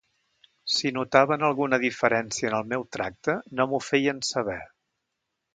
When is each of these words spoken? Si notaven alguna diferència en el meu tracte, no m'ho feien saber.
Si 0.75 0.91
notaven 0.95 1.45
alguna 1.49 1.79
diferència 1.83 2.51
en 2.51 2.57
el 2.63 2.65
meu 2.73 2.87
tracte, 2.97 3.39
no 3.61 3.71
m'ho 3.75 3.85
feien 3.93 4.27
saber. 4.35 4.61